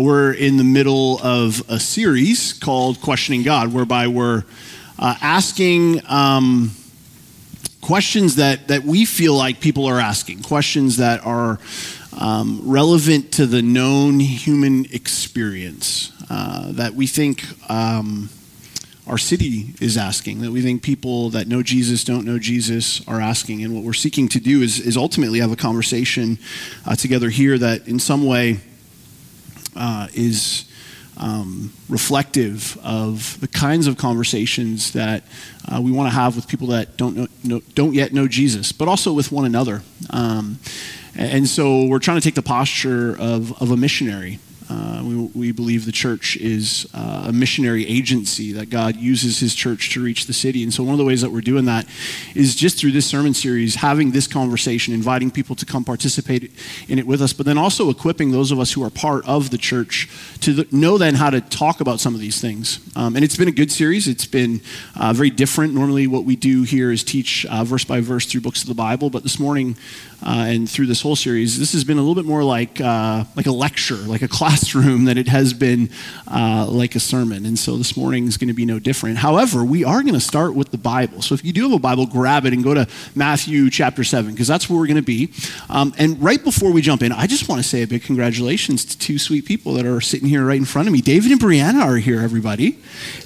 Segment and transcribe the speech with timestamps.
[0.00, 4.42] We're in the middle of a series called Questioning God, whereby we're
[4.98, 6.70] uh, asking um,
[7.82, 11.58] questions that, that we feel like people are asking, questions that are
[12.18, 18.30] um, relevant to the known human experience, uh, that we think um,
[19.06, 23.20] our city is asking, that we think people that know Jesus, don't know Jesus, are
[23.20, 23.62] asking.
[23.62, 26.38] And what we're seeking to do is, is ultimately have a conversation
[26.86, 28.60] uh, together here that in some way,
[29.76, 30.64] uh, is
[31.16, 35.22] um, reflective of the kinds of conversations that
[35.72, 38.72] uh, we want to have with people that don't know, know, don't yet know Jesus,
[38.72, 39.82] but also with one another.
[40.10, 40.58] Um,
[41.14, 44.38] and so we're trying to take the posture of, of a missionary
[44.72, 49.54] uh, we, we, believe the church is uh, a missionary agency, that God uses his
[49.54, 50.62] church to reach the city.
[50.62, 51.86] And so, one of the ways that we're doing that
[52.34, 56.50] is just through this sermon series, having this conversation, inviting people to come participate
[56.88, 59.50] in it with us, but then also equipping those of us who are part of
[59.50, 60.08] the church
[60.40, 62.80] to the, know then how to talk about some of these things.
[62.96, 64.08] Um, and it's been a good series.
[64.08, 64.62] It's been
[64.98, 65.74] uh, very different.
[65.74, 68.74] Normally, what we do here is teach uh, verse by verse through books of the
[68.74, 69.76] Bible, but this morning
[70.24, 73.24] uh, and through this whole series, this has been a little bit more like, uh,
[73.34, 75.90] like a lecture, like a classroom than it has been
[76.28, 77.44] uh, like a sermon.
[77.44, 79.18] And so this morning is going to be no different.
[79.18, 81.22] However, we are going to start with the Bible.
[81.22, 84.30] So if you do have a Bible, grab it and go to Matthew chapter 7,
[84.30, 85.32] because that's where we're going to be.
[85.68, 88.84] Um, and right before we jump in, I just want to say a big congratulations
[88.84, 91.00] to two sweet people that are sitting here right in front of me.
[91.00, 92.78] David and Brianna are here, everybody.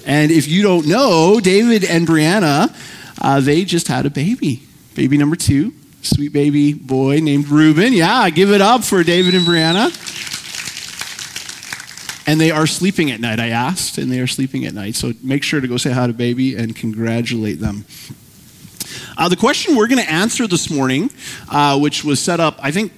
[0.05, 2.75] And if you don't know, David and Brianna,
[3.21, 4.63] uh, they just had a baby,
[4.95, 5.73] baby number two
[6.07, 7.93] sweet baby boy named Reuben.
[7.93, 9.91] Yeah, give it up for David and Brianna.
[12.27, 14.95] And they are sleeping at night, I asked, and they are sleeping at night.
[14.95, 17.85] So make sure to go say hi to baby and congratulate them.
[19.17, 21.09] Uh, the question we're going to answer this morning,
[21.49, 22.91] uh, which was set up, I think,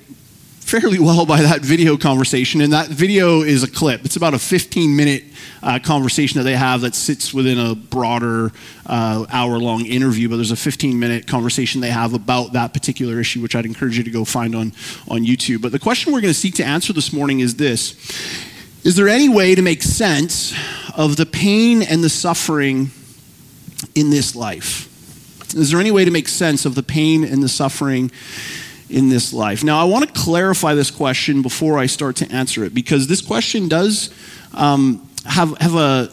[0.69, 2.61] fairly well by that video conversation.
[2.61, 4.05] And that video is a clip.
[4.05, 5.23] It's about a 15 minute
[5.63, 8.51] uh, conversation that they have that sits within a broader
[8.85, 10.29] uh, hour long interview.
[10.29, 13.97] But there's a 15 minute conversation they have about that particular issue, which I'd encourage
[13.97, 14.71] you to go find on,
[15.07, 15.63] on YouTube.
[15.63, 17.95] But the question we're going to seek to answer this morning is this
[18.83, 20.53] is there any way to make sense
[20.95, 22.91] of the pain and the suffering
[23.95, 24.85] in this life?
[25.55, 28.11] Is there any way to make sense of the pain and the suffering
[28.89, 29.63] in this life?
[29.63, 33.21] Now, I want to clarify this question before I start to answer it because this
[33.21, 34.13] question does
[34.53, 36.09] um, have, have a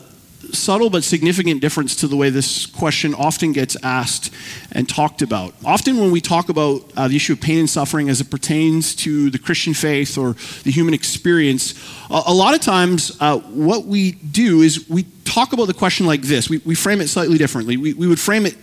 [0.53, 4.33] subtle but significant difference to the way this question often gets asked
[4.73, 5.55] and talked about.
[5.65, 8.95] Often, when we talk about uh, the issue of pain and suffering as it pertains
[8.97, 11.75] to the Christian faith or the human experience,
[12.11, 16.07] a, a lot of times uh, what we do is we talk about the question
[16.07, 16.49] like this.
[16.49, 17.77] We, we frame it slightly differently.
[17.77, 18.57] We, we would frame it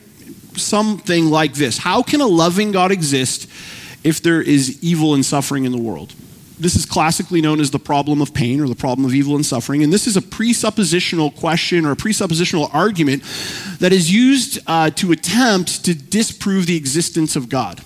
[0.58, 3.50] something like this How can a loving God exist
[4.04, 6.14] if there is evil and suffering in the world?
[6.60, 9.46] This is classically known as the problem of pain or the problem of evil and
[9.46, 9.84] suffering.
[9.84, 13.24] And this is a presuppositional question or a presuppositional argument
[13.80, 17.82] that is used uh, to attempt to disprove the existence of God.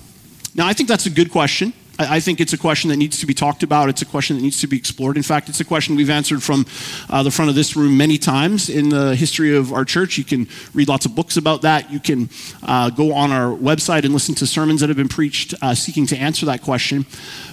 [0.53, 1.71] Now, I think that's a good question.
[1.99, 3.89] I think it's a question that needs to be talked about.
[3.89, 5.17] It's a question that needs to be explored.
[5.17, 6.65] In fact, it's a question we've answered from
[7.09, 10.17] uh, the front of this room many times in the history of our church.
[10.17, 11.91] You can read lots of books about that.
[11.91, 12.29] You can
[12.63, 16.05] uh, go on our website and listen to sermons that have been preached uh, seeking
[16.07, 17.05] to answer that question.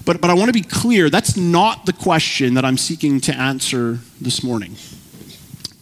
[0.04, 3.34] But, but I want to be clear that's not the question that I'm seeking to
[3.34, 4.77] answer this morning.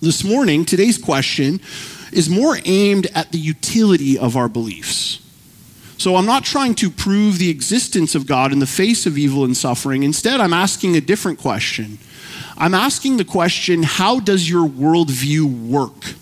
[0.01, 1.61] This morning, today's question
[2.13, 5.22] is more aimed at the utility of our beliefs.
[6.03, 9.45] So I'm not trying to prove the existence of God in the face of evil
[9.45, 10.03] and suffering.
[10.03, 11.99] Instead, I'm asking a different question.
[12.59, 16.17] I'm asking the question how does your worldview work?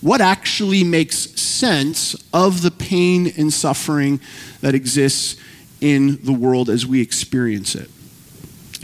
[0.00, 4.20] What actually makes sense of the pain and suffering
[4.60, 5.34] that exists
[5.80, 7.90] in the world as we experience it?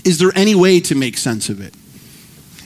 [0.05, 1.73] Is there any way to make sense of it?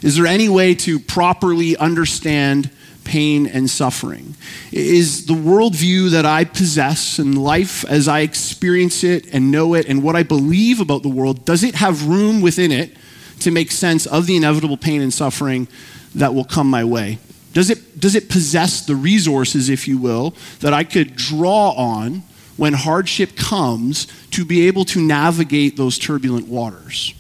[0.03, 2.71] Is there any way to properly understand
[3.07, 4.35] pain and suffering?
[4.73, 9.87] Is the worldview that I possess and life as I experience it and know it
[9.89, 12.95] and what I believe about the world, does it have room within it
[13.41, 15.69] to make sense of the inevitable pain and suffering
[16.15, 17.19] that will come my way?
[17.53, 22.23] Does it, does it possess the resources, if you will, that I could draw on
[22.59, 27.15] when hardship comes to be able to navigate those turbulent waters?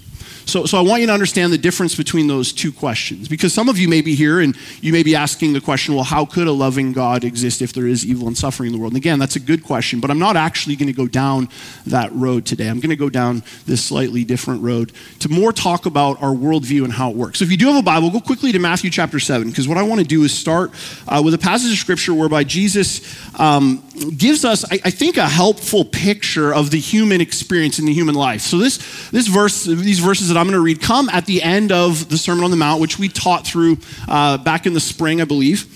[0.56, 3.28] So, so I want you to understand the difference between those two questions.
[3.28, 6.02] Because some of you may be here and you may be asking the question, well,
[6.02, 8.94] how could a loving God exist if there is evil and suffering in the world?
[8.94, 11.50] And again, that's a good question, but I'm not actually going to go down
[11.84, 12.70] that road today.
[12.70, 16.84] I'm going to go down this slightly different road to more talk about our worldview
[16.84, 17.40] and how it works.
[17.40, 19.76] So if you do have a Bible, go quickly to Matthew chapter 7, because what
[19.76, 20.70] I want to do is start
[21.06, 23.02] uh, with a passage of scripture whereby Jesus
[23.38, 23.84] um,
[24.16, 28.14] gives us, I, I think, a helpful picture of the human experience in the human
[28.14, 28.40] life.
[28.40, 31.72] So this, this verse, these verses that I'm going to read come at the end
[31.72, 33.78] of the Sermon on the Mount, which we taught through
[34.08, 35.66] uh, back in the spring, I believe.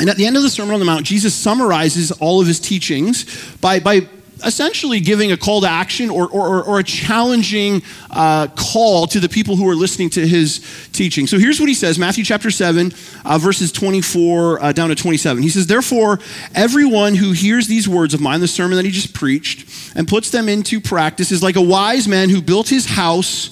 [0.00, 2.58] And at the end of the Sermon on the Mount, Jesus summarizes all of his
[2.58, 4.08] teachings by, by
[4.44, 9.28] essentially giving a call to action or, or, or a challenging uh, call to the
[9.28, 11.26] people who are listening to his teaching.
[11.26, 12.92] So here's what he says Matthew chapter 7,
[13.24, 15.42] uh, verses 24 uh, down to 27.
[15.42, 16.18] He says, Therefore,
[16.54, 20.30] everyone who hears these words of mine, the sermon that he just preached, and puts
[20.30, 23.50] them into practice is like a wise man who built his house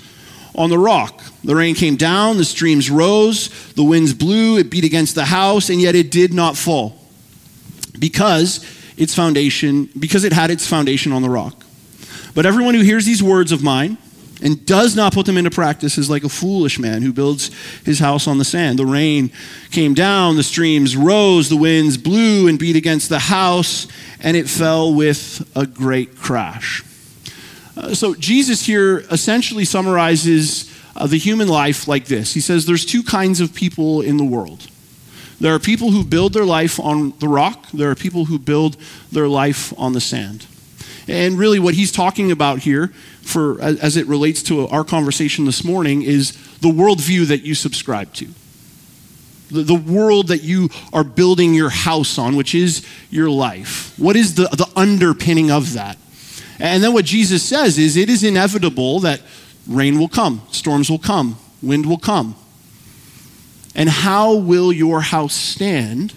[0.60, 1.22] on the rock.
[1.42, 5.70] The rain came down, the streams rose, the winds blew, it beat against the house,
[5.70, 6.96] and yet it did not fall.
[7.98, 8.64] Because
[8.96, 11.64] its foundation, because it had its foundation on the rock.
[12.34, 13.96] But everyone who hears these words of mine
[14.42, 17.50] and does not put them into practice is like a foolish man who builds
[17.84, 18.78] his house on the sand.
[18.78, 19.30] The rain
[19.70, 23.86] came down, the streams rose, the winds blew and beat against the house,
[24.20, 26.84] and it fell with a great crash.
[27.80, 32.84] Uh, so Jesus here essentially summarizes uh, the human life like this He says there's
[32.84, 34.66] two kinds of people in the world.
[35.40, 38.76] There are people who build their life on the rock, there are people who build
[39.10, 40.46] their life on the sand.
[41.08, 42.88] And really, what he's talking about here,
[43.22, 48.12] for, as it relates to our conversation this morning, is the worldview that you subscribe
[48.14, 48.28] to.
[49.50, 53.98] The, the world that you are building your house on, which is your life.
[53.98, 55.96] What is the, the underpinning of that?
[56.60, 59.22] And then what Jesus says is it is inevitable that
[59.66, 62.36] rain will come, storms will come, wind will come.
[63.74, 66.12] And how will your house stand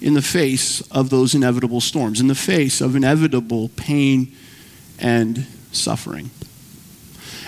[0.00, 4.34] in the face of those inevitable storms, in the face of inevitable pain
[4.98, 6.30] and suffering?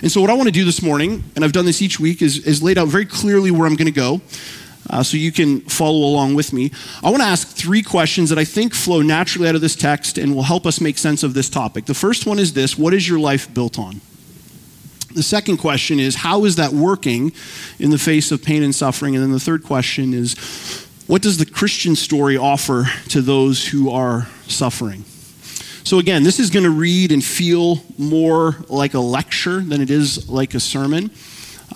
[0.02, 2.20] And so, what I want to do this morning, and I've done this each week,
[2.20, 4.20] is, is laid out very clearly where I'm going to go.
[4.88, 6.70] Uh, so you can follow along with me.
[7.02, 10.18] I want to ask three questions that I think flow naturally out of this text
[10.18, 11.86] and will help us make sense of this topic.
[11.86, 14.00] The first one is this What is your life built on?
[15.14, 17.32] The second question is, how is that working
[17.78, 19.14] in the face of pain and suffering?
[19.14, 20.36] And then the third question is,
[21.06, 25.04] what does the Christian story offer to those who are suffering?
[25.84, 29.88] So, again, this is going to read and feel more like a lecture than it
[29.88, 31.10] is like a sermon.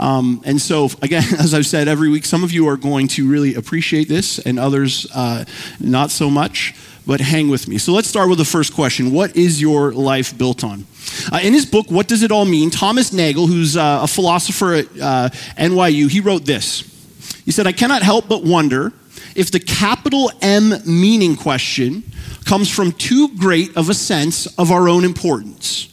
[0.00, 3.29] Um, and so, again, as I've said every week, some of you are going to
[3.29, 5.44] really appreciate this, and others uh,
[5.79, 6.75] not so much
[7.06, 7.79] but hang with me.
[7.79, 10.87] So let's start with the first question What is your life built on?
[11.32, 12.70] Uh, in his book, What Does It All Mean?
[12.70, 16.82] Thomas Nagel, who's uh, a philosopher at uh, NYU, he wrote this.
[17.44, 18.93] He said, I cannot help but wonder
[19.35, 22.05] if the capital M meaning question
[22.44, 25.88] comes from too great of a sense of our own importance.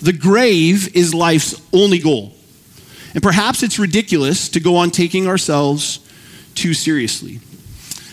[0.00, 2.35] The grave is life's only goal.
[3.14, 6.00] And perhaps it's ridiculous to go on taking ourselves
[6.54, 7.40] too seriously.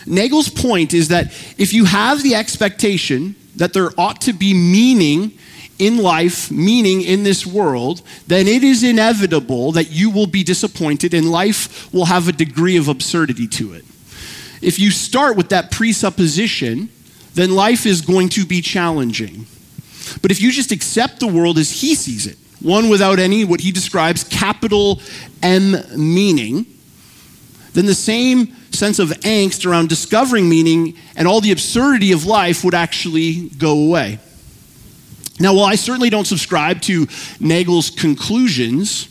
[0.06, 1.26] Nagel's point is that
[1.58, 5.38] if you have the expectation that there ought to be meaning
[5.78, 11.14] in life, meaning in this world, then it is inevitable that you will be disappointed
[11.14, 13.84] and life will have a degree of absurdity to it.
[14.62, 16.88] If you start with that presupposition,
[17.34, 19.46] then life is going to be challenging.
[20.22, 23.60] But if you just accept the world as he sees it, one without any, what
[23.60, 25.00] he describes, capital
[25.42, 26.66] M meaning,
[27.74, 32.64] then the same sense of angst around discovering meaning and all the absurdity of life
[32.64, 34.18] would actually go away.
[35.40, 37.06] Now, while I certainly don't subscribe to
[37.40, 39.08] Nagel's conclusions,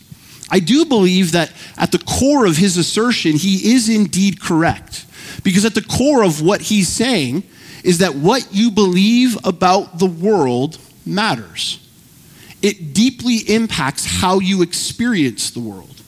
[0.50, 5.06] I do believe that at the core of his assertion, he is indeed correct.
[5.44, 7.44] Because at the core of what he's saying
[7.84, 11.83] is that what you believe about the world matters.
[12.64, 16.02] It deeply impacts how you experience the world.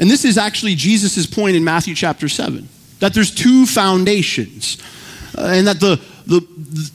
[0.00, 4.78] And this is actually Jesus' point in Matthew chapter 7 that there's two foundations,
[5.36, 6.40] uh, and that the, the,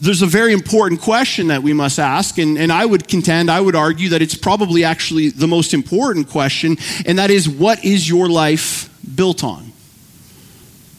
[0.00, 3.60] there's a very important question that we must ask, and, and I would contend, I
[3.60, 8.08] would argue that it's probably actually the most important question, and that is what is
[8.08, 9.72] your life built on?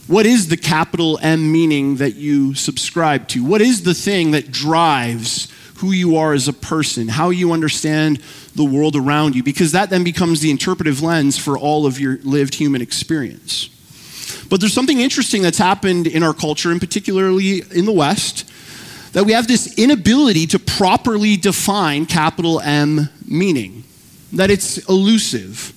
[0.08, 3.44] What is the capital M meaning that you subscribe to?
[3.44, 5.48] What is the thing that drives
[5.82, 8.22] who you are as a person, how you understand
[8.56, 12.20] the world around you, because that then becomes the interpretive lens for all of your
[12.24, 13.68] lived human experience.
[14.48, 18.48] But there's something interesting that's happened in our culture, and particularly in the West,
[19.14, 23.84] that we have this inability to properly define capital M meaning,
[24.34, 25.74] that it's elusive.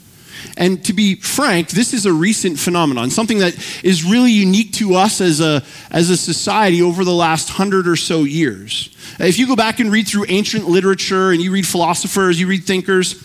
[0.56, 4.94] And to be frank, this is a recent phenomenon, something that is really unique to
[4.94, 8.90] us as a, as a society over the last hundred or so years.
[9.18, 12.64] If you go back and read through ancient literature and you read philosophers, you read
[12.64, 13.22] thinkers,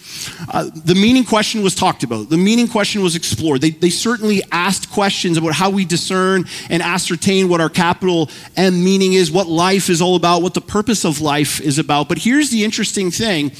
[0.49, 2.29] uh, the meaning question was talked about.
[2.29, 3.61] The meaning question was explored.
[3.61, 8.83] They, they certainly asked questions about how we discern and ascertain what our capital M
[8.83, 12.07] meaning is, what life is all about, what the purpose of life is about.
[12.07, 13.51] But here's the interesting thing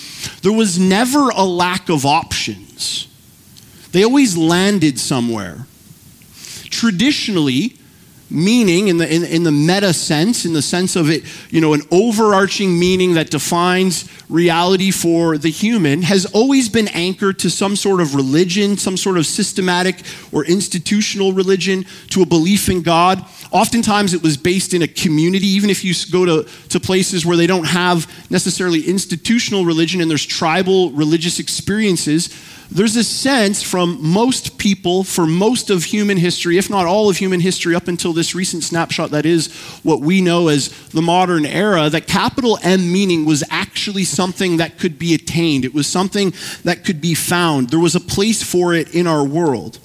[0.42, 3.08] there was never a lack of options,
[3.91, 5.65] they always landed somewhere.
[6.69, 7.79] Traditionally,
[8.29, 11.74] meaning in the, in, in, the meta sense, in the sense of it, you know,
[11.74, 17.75] an overarching meaning that defines reality for the human, has always been anchored to some
[17.75, 23.25] sort of religion, some sort of systematic or institutional religion, to a belief in God.
[23.51, 27.36] Oftentimes it was based in a community, even if you go to, to places where
[27.36, 32.29] they don't have necessarily institutional religion and there's tribal religious experiences
[32.72, 37.18] there's a sense from most people for most of human history, if not all of
[37.18, 39.51] human history, up until this recent snapshot that is
[39.82, 44.77] what we know as the modern era, that capital M meaning was actually something that
[44.77, 45.65] could be attained.
[45.65, 46.32] It was something
[46.63, 47.72] that could be found.
[47.72, 49.79] There was a place for it in our world.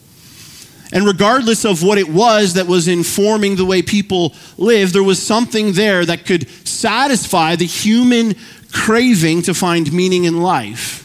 [0.93, 5.21] And regardless of what it was that was informing the way people live, there was
[5.21, 8.35] something there that could satisfy the human
[8.73, 11.01] craving to find meaning in life.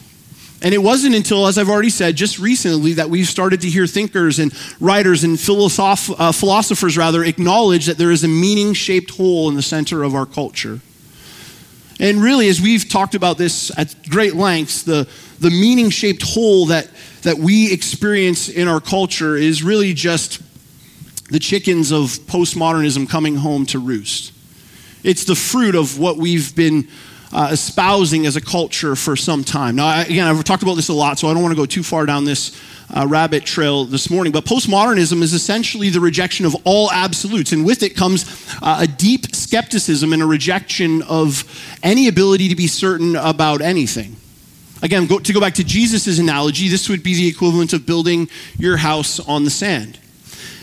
[0.62, 3.86] And it wasn't until, as I've already said, just recently that we've started to hear
[3.86, 9.12] thinkers and writers and philosoph- uh, philosophers, rather, acknowledge that there is a meaning shaped
[9.12, 10.80] hole in the center of our culture.
[12.00, 15.06] And really, as we've talked about this at great lengths, the,
[15.38, 16.88] the meaning shaped hole that,
[17.22, 20.40] that we experience in our culture is really just
[21.30, 24.32] the chickens of postmodernism coming home to roost.
[25.04, 26.88] It's the fruit of what we've been
[27.32, 29.76] uh, espousing as a culture for some time.
[29.76, 31.82] Now, again, I've talked about this a lot, so I don't want to go too
[31.82, 32.60] far down this
[32.94, 34.32] uh, rabbit trail this morning.
[34.32, 38.24] But postmodernism is essentially the rejection of all absolutes, and with it comes
[38.62, 41.44] uh, a deep skepticism and a rejection of
[41.82, 44.16] any ability to be certain about anything.
[44.82, 48.28] Again, go, to go back to Jesus' analogy, this would be the equivalent of building
[48.58, 49.98] your house on the sand.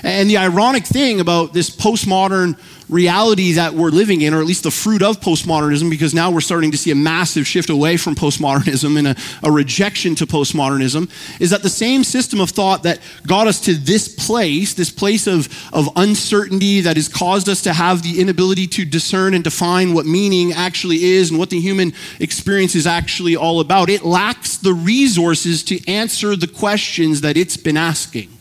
[0.04, 2.58] And the ironic thing about this postmodern
[2.90, 6.42] reality that we're living in, or at least the fruit of postmodernism, because now we're
[6.42, 11.10] starting to see a massive shift away from postmodernism and a, a, rejection to postmodernism,
[11.42, 15.28] is that the same system of thought that got us to this place, this place
[15.28, 19.94] of, of uncertainty that has caused us to have the inability to discern and define
[19.94, 24.58] what meaning actually is and what the human experience is actually all about, it lacks
[24.58, 28.37] the resources to answer the questions that it's been asking.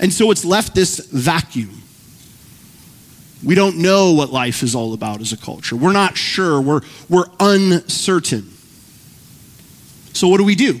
[0.00, 1.82] And so it's left this vacuum.
[3.44, 5.76] We don't know what life is all about as a culture.
[5.76, 6.60] We're not sure.
[6.60, 8.50] We're, we're uncertain.
[10.14, 10.80] So, what do we do?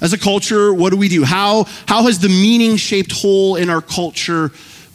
[0.00, 1.24] As a culture, what do we do?
[1.24, 4.50] How, how has the meaning shaped hole in our culture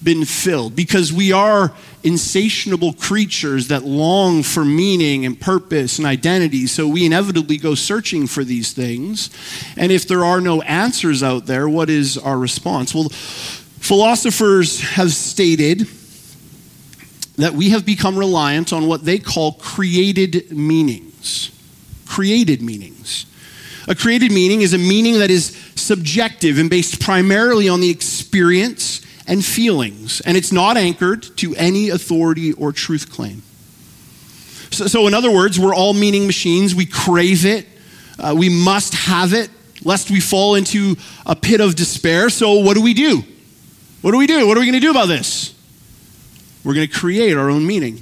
[0.05, 0.75] been filled?
[0.75, 6.67] Because we are insatiable creatures that long for meaning and purpose and identity.
[6.67, 9.29] So we inevitably go searching for these things.
[9.75, 12.95] And if there are no answers out there, what is our response?
[12.95, 15.87] Well, philosophers have stated
[17.37, 21.51] that we have become reliant on what they call created meanings.
[22.05, 23.25] Created meanings.
[23.87, 29.04] A created meaning is a meaning that is subjective and based primarily on the experience
[29.27, 33.41] and feelings, and it's not anchored to any authority or truth claim.
[34.71, 36.75] So, so in other words, we're all meaning machines.
[36.75, 37.67] We crave it,
[38.19, 39.49] uh, we must have it,
[39.83, 42.29] lest we fall into a pit of despair.
[42.29, 43.23] So, what do we do?
[44.01, 44.47] What do we do?
[44.47, 45.53] What are we going to do about this?
[46.63, 48.01] We're going to create our own meaning.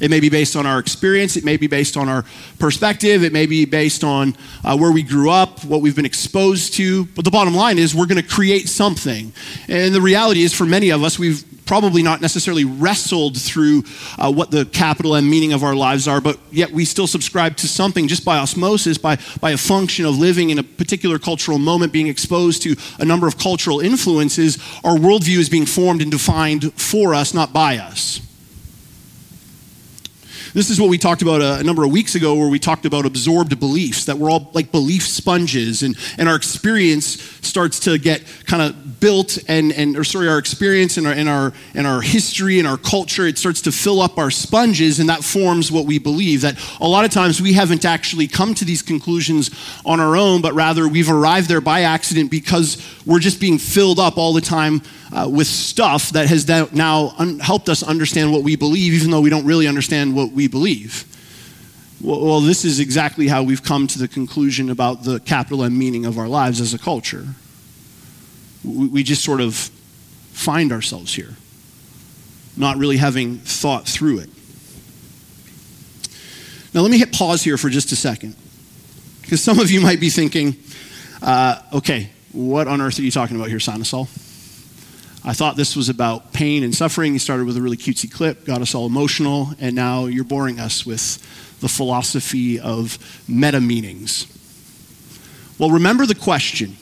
[0.00, 2.24] It may be based on our experience, it may be based on our
[2.58, 6.74] perspective, it may be based on uh, where we grew up, what we've been exposed
[6.74, 7.06] to.
[7.06, 9.32] But the bottom line is we're going to create something.
[9.68, 13.84] And the reality is, for many of us, we've probably not necessarily wrestled through
[14.18, 17.56] uh, what the capital M meaning of our lives are, but yet we still subscribe
[17.58, 21.58] to something just by osmosis, by, by a function of living in a particular cultural
[21.58, 24.58] moment, being exposed to a number of cultural influences.
[24.82, 28.20] Our worldview is being formed and defined for us, not by us.
[30.54, 32.86] This is what we talked about a, a, number of weeks ago, where we talked
[32.86, 37.98] about absorbed beliefs, that we're all like belief sponges, and, and our experience starts to
[37.98, 41.86] get kind of built, and, and or sorry, our experience and our, and, our, and
[41.86, 45.70] our history and our culture, it starts to fill up our sponges, and that forms
[45.70, 46.42] what we believe.
[46.42, 49.50] That a lot of times we haven't actually come to these conclusions
[49.84, 53.98] on our own, but rather we've arrived there by accident because we're just being filled
[53.98, 54.82] up all the time
[55.12, 59.20] uh, with stuff that has now un- helped us understand what we believe, even though
[59.20, 61.04] we don't really understand what we believe.
[62.00, 65.78] Well, well, this is exactly how we've come to the conclusion about the capital M
[65.78, 67.26] meaning of our lives as a culture.
[68.64, 69.54] We, just sort of
[70.32, 71.34] find ourselves here,
[72.56, 74.30] not really having thought through it.
[76.72, 78.34] Now, let me hit pause here for just a second,
[79.22, 80.56] because some of you might be thinking,
[81.22, 84.08] uh, okay, what on earth are you talking about here, Sinasol?
[85.26, 87.12] I thought this was about pain and suffering.
[87.12, 90.58] You started with a really cutesy clip, got us all emotional, and now you're boring
[90.58, 91.18] us with
[91.60, 94.26] the philosophy of meta meanings.
[95.58, 96.76] Well, remember the question.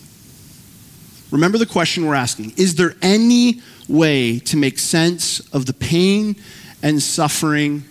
[1.32, 6.36] Remember the question we're asking Is there any way to make sense of the pain
[6.82, 7.84] and suffering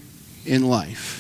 [0.46, 1.18] in life?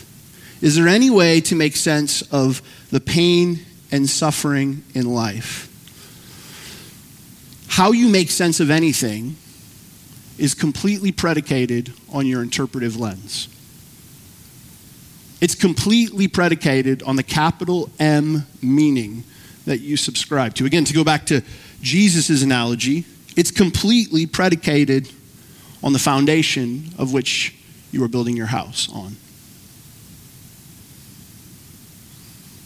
[0.62, 2.62] Is there any way to make sense of
[2.92, 3.60] the pain
[3.92, 5.68] and suffering in life?
[7.68, 9.36] How you make sense of anything
[10.38, 13.48] is completely predicated on your interpretive lens.
[15.40, 19.24] It's completely predicated on the capital M meaning
[19.66, 20.66] that you subscribe to.
[20.66, 21.42] Again, to go back to
[21.82, 25.12] Jesus' analogy, it's completely predicated
[25.84, 27.56] on the foundation of which
[27.92, 29.16] you are building your house on.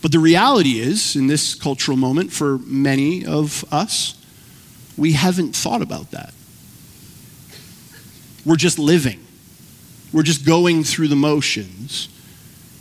[0.02, 4.16] But the reality is, in this cultural moment, for many of us,
[4.98, 6.34] we haven't thought about that.
[8.46, 9.20] We're just living,
[10.14, 12.10] we're just going through the motions.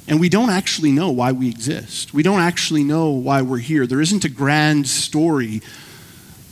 [0.06, 2.12] And we don't actually know why we exist.
[2.12, 3.86] We don't actually know why we're here.
[3.86, 5.62] There isn't a grand story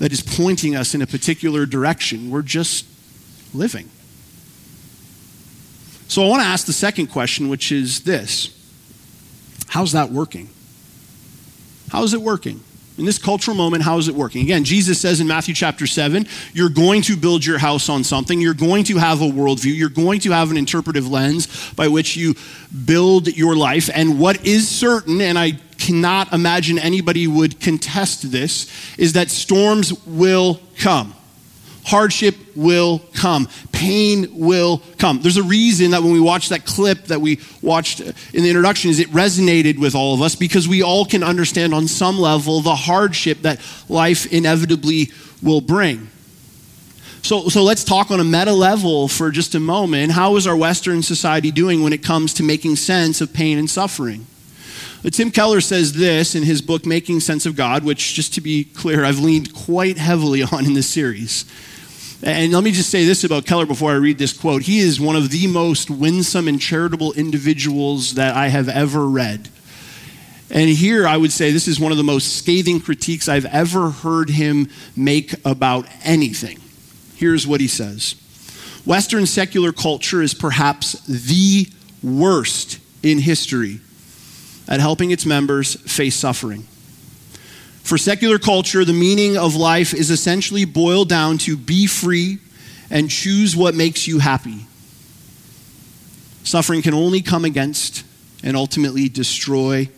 [0.03, 2.29] that is pointing us in a particular direction.
[2.29, 2.87] We're just
[3.55, 3.89] living.
[6.09, 8.53] So I want to ask the second question, which is this
[9.69, 10.51] How's that working?
[11.91, 12.65] How is it working?
[12.99, 14.43] In this cultural moment, how is it working?
[14.43, 18.41] Again, Jesus says in Matthew chapter 7, you're going to build your house on something.
[18.41, 19.75] You're going to have a worldview.
[19.75, 22.35] You're going to have an interpretive lens by which you
[22.85, 23.89] build your life.
[23.95, 25.53] And what is certain, and I
[25.83, 31.13] cannot imagine anybody would contest this, is that storms will come.
[31.85, 33.49] Hardship will come.
[33.73, 35.21] Pain will come.
[35.21, 38.91] There's a reason that when we watched that clip that we watched in the introduction
[38.91, 42.61] is it resonated with all of us because we all can understand on some level
[42.61, 45.11] the hardship that life inevitably
[45.43, 46.09] will bring.
[47.23, 50.13] So, so let's talk on a meta level for just a moment.
[50.13, 53.69] How is our Western society doing when it comes to making sense of pain and
[53.69, 54.27] suffering?
[55.11, 58.65] Tim Keller says this in his book, Making Sense of God, which, just to be
[58.65, 61.45] clear, I've leaned quite heavily on in this series.
[62.23, 64.63] And let me just say this about Keller before I read this quote.
[64.63, 69.49] He is one of the most winsome and charitable individuals that I have ever read.
[70.49, 73.91] And here I would say this is one of the most scathing critiques I've ever
[73.91, 76.61] heard him make about anything.
[77.17, 78.15] Here's what he says
[78.87, 81.67] Western secular culture is perhaps the
[82.05, 83.81] worst in history
[84.69, 86.67] at helping its members face suffering.
[87.83, 92.39] For secular culture, the meaning of life is essentially boiled down to be free
[92.91, 94.67] and choose what makes you happy.
[96.45, 98.05] Suffering can only come against
[98.43, 99.89] and ultimately destroy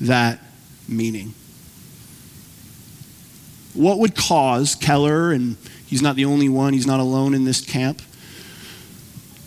[0.00, 0.40] that
[0.88, 1.34] meaning.
[3.74, 5.56] What would cause Keller, and
[5.86, 8.02] he's not the only one, he's not alone in this camp,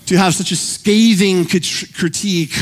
[0.07, 2.53] to have such a scathing critique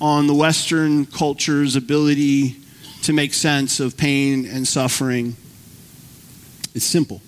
[0.00, 2.56] on the Western culture's ability
[3.02, 5.36] to make sense of pain and suffering.
[6.74, 7.20] It's simple.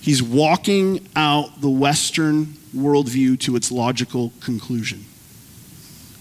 [0.00, 5.04] He's walking out the Western worldview to its logical conclusion.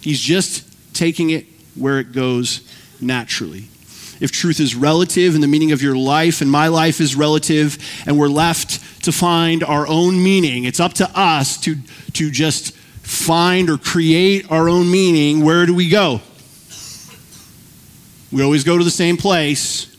[0.02, 2.62] He's just taking it where it goes
[3.02, 3.68] naturally.
[4.20, 7.78] If truth is relative and the meaning of your life and my life is relative,
[8.06, 11.76] and we're left to find our own meaning, it's up to us to,
[12.14, 15.44] to just find or create our own meaning.
[15.44, 16.22] Where do we go?
[18.32, 19.96] We always go to the same place.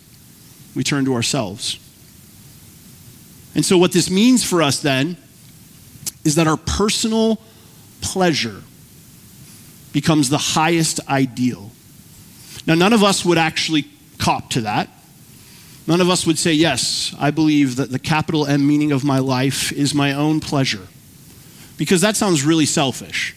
[0.74, 1.78] We turn to ourselves.
[3.54, 5.16] And so, what this means for us then
[6.24, 7.40] is that our personal
[8.00, 8.62] pleasure
[9.92, 11.72] becomes the highest ideal.
[12.66, 13.86] Now, none of us would actually
[14.18, 14.88] cop to that.
[15.86, 19.18] None of us would say, Yes, I believe that the capital M meaning of my
[19.18, 20.86] life is my own pleasure.
[21.78, 23.34] Because that sounds really selfish.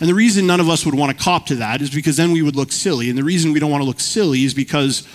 [0.00, 2.30] And the reason none of us would want to cop to that is because then
[2.30, 3.08] we would look silly.
[3.08, 5.06] And the reason we don't want to look silly is because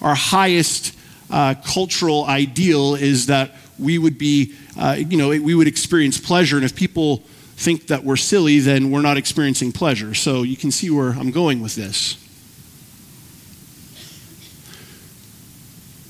[0.00, 0.96] our highest
[1.30, 6.56] uh, cultural ideal is that we would be, uh, you know, we would experience pleasure.
[6.56, 7.18] And if people
[7.56, 10.14] think that we're silly, then we're not experiencing pleasure.
[10.14, 12.16] So you can see where I'm going with this.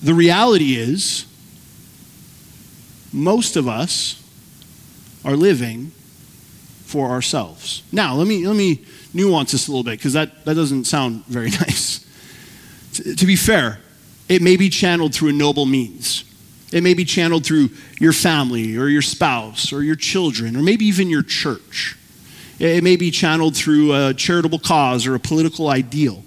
[0.02, 1.26] The reality is,
[3.12, 4.22] most of us
[5.24, 5.92] are living
[6.84, 7.82] for ourselves.
[7.92, 11.24] Now, let me, let me nuance this a little bit because that, that doesn't sound
[11.26, 12.06] very nice.
[12.94, 13.80] to, to be fair,
[14.28, 16.24] it may be channeled through a noble means.
[16.72, 20.84] It may be channeled through your family or your spouse or your children or maybe
[20.84, 21.96] even your church.
[22.58, 26.24] It may be channeled through a charitable cause or a political ideal.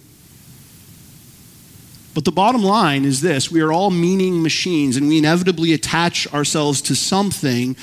[2.13, 6.31] But the bottom line is this we are all meaning machines, and we inevitably attach
[6.33, 7.75] ourselves to something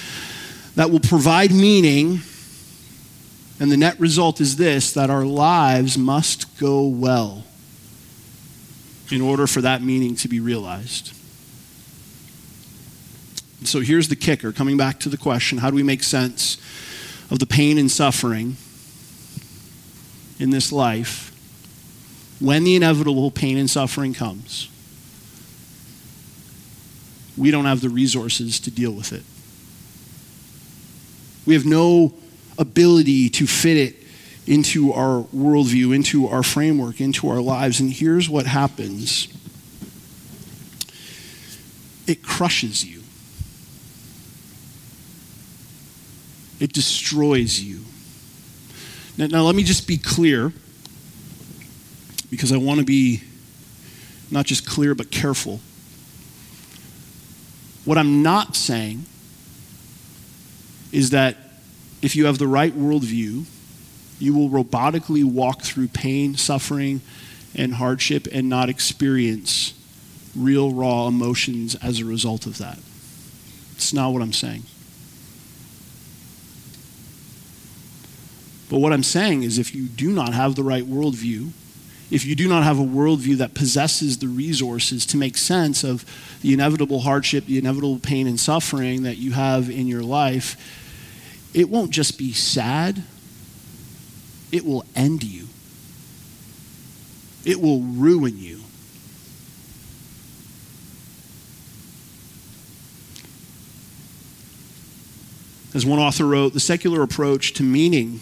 [0.74, 2.20] that will provide meaning.
[3.60, 7.44] And the net result is this that our lives must go well
[9.10, 11.12] in order for that meaning to be realized.
[13.64, 16.58] So here's the kicker coming back to the question how do we make sense
[17.30, 18.56] of the pain and suffering
[20.38, 21.28] in this life
[22.40, 24.68] when the inevitable pain and suffering comes?
[27.37, 29.22] We don't have the resources to deal with it.
[31.46, 32.14] We have no
[32.59, 33.96] ability to fit it
[34.46, 37.81] into our worldview, into our framework, into our lives.
[37.81, 39.29] And here's what happens
[42.07, 43.03] it crushes you,
[46.59, 47.81] it destroys you.
[49.16, 50.53] Now, now let me just be clear,
[52.30, 53.22] because I want to be
[54.30, 55.60] not just clear, but careful.
[57.84, 59.06] What I'm not saying
[60.92, 61.36] is that
[62.02, 63.44] if you have the right worldview,
[64.18, 67.00] you will robotically walk through pain, suffering,
[67.54, 69.74] and hardship and not experience
[70.36, 72.78] real, raw emotions as a result of that.
[73.74, 74.64] It's not what I'm saying.
[78.68, 81.52] But what I'm saying is if you do not have the right worldview,
[82.11, 86.05] if you do not have a worldview that possesses the resources to make sense of
[86.40, 90.57] the inevitable hardship, the inevitable pain and suffering that you have in your life,
[91.53, 93.03] it won't just be sad,
[94.51, 95.49] it will end you,
[97.44, 98.61] it will ruin you.
[105.75, 108.21] As one author wrote, the secular approach to meaning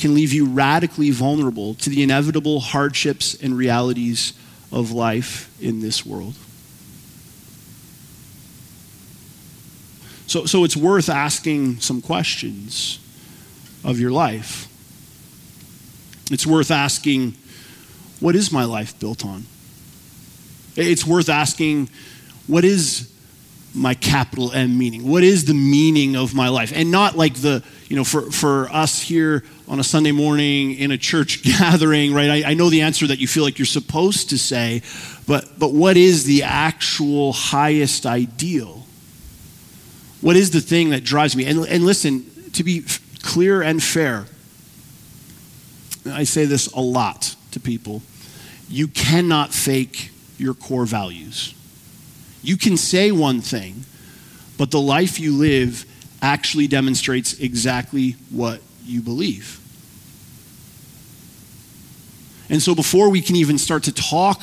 [0.00, 4.32] can leave you radically vulnerable to the inevitable hardships and realities
[4.72, 6.34] of life in this world.
[10.26, 13.00] So, so it's worth asking some questions
[13.84, 14.68] of your life.
[16.30, 17.34] It's worth asking,
[18.20, 19.44] what is my life built on?
[20.76, 21.88] It's worth asking,
[22.46, 23.12] what is
[23.74, 25.08] my capital M meaning?
[25.08, 26.72] What is the meaning of my life?
[26.74, 30.90] And not like the, you know, for, for us here on a Sunday morning in
[30.90, 32.44] a church gathering, right?
[32.44, 34.82] I, I know the answer that you feel like you're supposed to say,
[35.28, 38.84] but, but what is the actual highest ideal?
[40.20, 41.46] What is the thing that drives me?
[41.46, 42.84] And, and listen, to be
[43.22, 44.26] clear and fair,
[46.04, 48.02] I say this a lot to people
[48.68, 51.54] you cannot fake your core values.
[52.40, 53.84] You can say one thing,
[54.56, 55.84] but the life you live
[56.22, 59.59] actually demonstrates exactly what you believe.
[62.50, 64.42] And so before we can even start to talk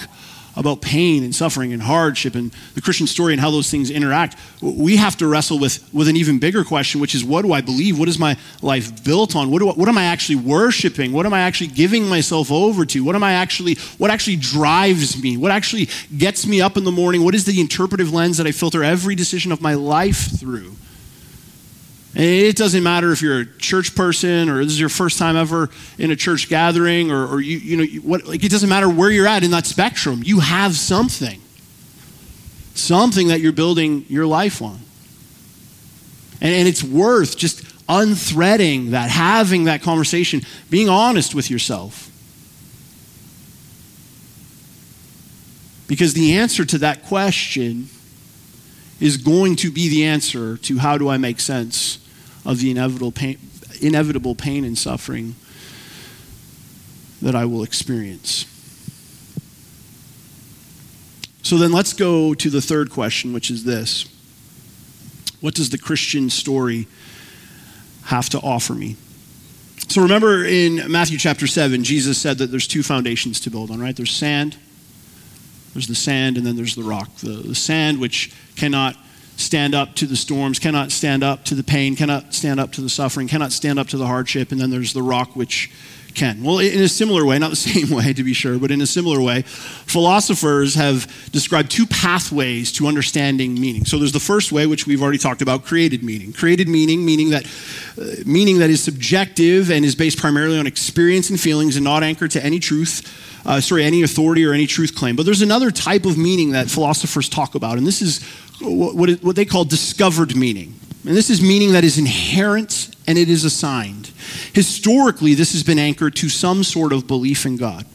[0.58, 4.36] about pain and suffering and hardship and the Christian story and how those things interact,
[4.60, 7.62] we have to wrestle with, with an even bigger question, which is what do I
[7.62, 8.00] believe?
[8.00, 9.52] What is my life built on?
[9.52, 11.12] What, I, what am I actually worshiping?
[11.12, 13.04] What am I actually giving myself over to?
[13.04, 15.38] What am I actually, what actually drives me?
[15.38, 17.24] What actually gets me up in the morning?
[17.24, 20.76] What is the interpretive lens that I filter every decision of my life through?
[22.20, 25.70] It doesn't matter if you're a church person or this is your first time ever
[26.00, 29.12] in a church gathering or, or you, you know, what, like it doesn't matter where
[29.12, 30.24] you're at in that spectrum.
[30.26, 31.40] You have something,
[32.74, 34.80] something that you're building your life on.
[36.42, 42.10] And, and it's worth just unthreading that, having that conversation, being honest with yourself.
[45.88, 47.90] Because the answer to that question
[49.00, 52.00] is going to be the answer to how do I make sense
[52.48, 53.38] of the inevitable pain,
[53.82, 55.36] inevitable pain and suffering
[57.22, 58.46] that I will experience.
[61.44, 64.06] So then let's go to the third question, which is this
[65.42, 66.88] What does the Christian story
[68.06, 68.96] have to offer me?
[69.90, 73.80] So remember in Matthew chapter 7, Jesus said that there's two foundations to build on,
[73.80, 73.96] right?
[73.96, 74.58] There's sand,
[75.74, 77.14] there's the sand, and then there's the rock.
[77.18, 78.98] The, the sand, which cannot
[79.38, 82.82] stand up to the storms, cannot stand up to the pain, cannot stand up to
[82.82, 84.52] the suffering, cannot stand up to the hardship.
[84.52, 85.72] And then there's the rock which
[86.18, 86.44] can.
[86.44, 88.86] Well, in a similar way, not the same way to be sure, but in a
[88.86, 93.86] similar way, philosophers have described two pathways to understanding meaning.
[93.86, 96.34] So there's the first way, which we've already talked about, created meaning.
[96.34, 97.46] Created meaning, meaning that,
[98.02, 102.04] uh, meaning that is subjective and is based primarily on experience and feelings and not
[102.04, 103.24] anchored to any truth.
[103.46, 105.16] Uh, sorry, any authority or any truth claim.
[105.16, 108.22] But there's another type of meaning that philosophers talk about, and this is
[108.60, 110.74] what, what they call discovered meaning.
[111.08, 114.12] And this is meaning that is inherent and it is assigned.
[114.54, 117.86] Historically, this has been anchored to some sort of belief in God.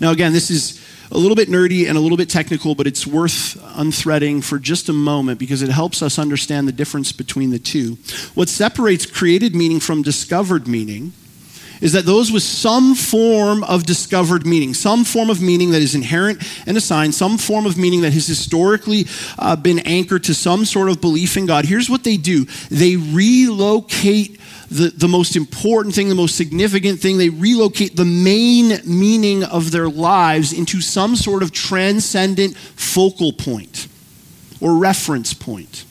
[0.00, 0.78] Now, again, this is
[1.10, 4.90] a little bit nerdy and a little bit technical, but it's worth unthreading for just
[4.90, 7.96] a moment because it helps us understand the difference between the two.
[8.34, 11.14] What separates created meaning from discovered meaning
[11.82, 15.94] is that those with some form of discovered meaning, some form of meaning that is
[15.94, 19.04] inherent and assigned, some form of meaning that has historically
[19.38, 22.96] uh, been anchored to some sort of belief in God, here's what they do they
[22.96, 24.38] relocate
[24.70, 27.18] the, the most important thing, the most significant thing.
[27.18, 33.88] They relocate the main meaning of their lives into some sort of transcendent focal point
[34.62, 35.84] or reference point.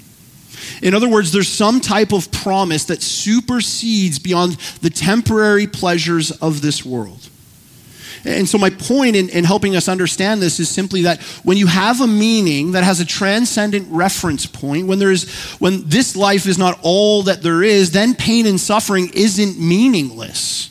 [0.82, 6.62] In other words, there's some type of promise that supersedes beyond the temporary pleasures of
[6.62, 7.30] this world.
[8.24, 11.66] And so, my point in, in, helping us understand this is simply that when you
[11.66, 16.46] have a meaning that has a transcendent reference point, when, there is, when this life
[16.46, 20.70] is not all that there is, then pain and suffering isn't meaningless.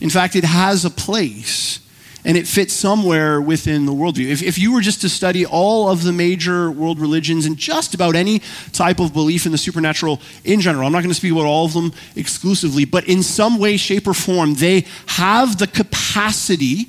[0.00, 1.78] In fact, it has a place
[2.26, 4.28] and it fits somewhere within the worldview.
[4.28, 7.94] If, if you were just to study all of the major world religions and just
[7.94, 11.30] about any type of belief in the supernatural in general, I'm not going to speak
[11.30, 15.68] about all of them exclusively, but in some way, shape, or form, they have the
[15.68, 16.88] capacity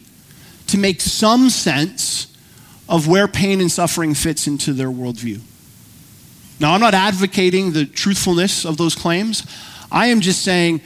[0.65, 2.35] to make some sense
[2.89, 5.39] of where pain and suffering fits into their worldview.
[6.59, 9.45] Now, I'm not advocating the truthfulness of those claims.
[9.91, 10.81] I am just saying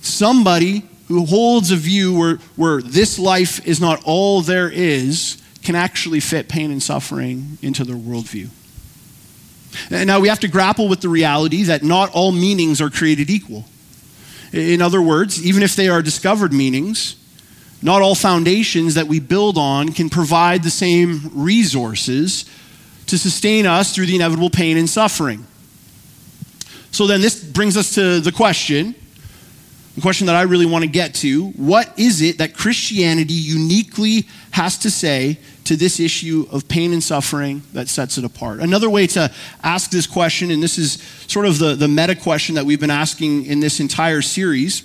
[0.00, 5.74] somebody who holds a view where, where this life is not all there is can
[5.74, 8.48] actually fit pain and suffering into their worldview.
[9.90, 13.30] And now we have to grapple with the reality that not all meanings are created
[13.30, 13.64] equal.
[14.52, 17.16] In other words, even if they are discovered meanings,
[17.80, 22.44] not all foundations that we build on can provide the same resources
[23.06, 25.46] to sustain us through the inevitable pain and suffering.
[26.90, 28.94] So then this brings us to the question
[29.94, 34.26] the question that I really want to get to what is it that Christianity uniquely
[34.52, 38.60] has to say to this issue of pain and suffering that sets it apart?
[38.60, 39.30] Another way to
[39.62, 42.90] ask this question, and this is sort of the, the meta question that we've been
[42.90, 44.84] asking in this entire series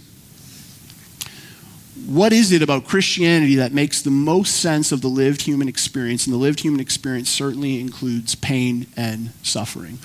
[2.08, 6.26] what is it about Christianity that makes the most sense of the lived human experience?
[6.26, 10.00] And the lived human experience certainly includes pain and suffering.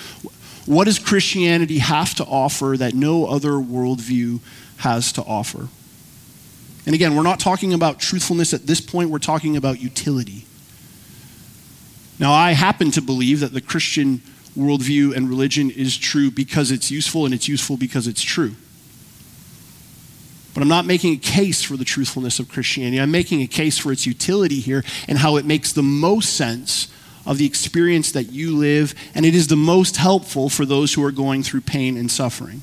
[0.67, 4.41] What does Christianity have to offer that no other worldview
[4.83, 5.69] has to offer.
[6.85, 10.45] And again, we're not talking about truthfulness at this point, we're talking about utility.
[12.19, 14.23] Now, I happen to believe that the Christian
[14.57, 18.55] worldview and religion is true because it's useful, and it's useful because it's true.
[20.55, 23.01] But I'm not making a case for the truthfulness of Christianity.
[23.01, 26.89] I'm making a case for its utility here and how it makes the most sense
[27.25, 31.05] of the experience that you live, and it is the most helpful for those who
[31.05, 32.63] are going through pain and suffering.